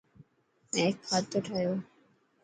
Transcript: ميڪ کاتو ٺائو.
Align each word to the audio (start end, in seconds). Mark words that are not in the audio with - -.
ميڪ 0.73 0.95
کاتو 1.07 1.37
ٺائو. 1.45 1.73